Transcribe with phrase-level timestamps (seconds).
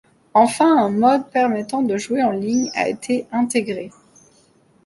[0.33, 3.91] Enfin un mode permettant de jouer en ligne a été intégré.